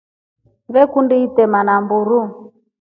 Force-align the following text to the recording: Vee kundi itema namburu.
Vee 0.73 0.87
kundi 0.93 1.15
itema 1.27 1.59
namburu. 1.67 2.21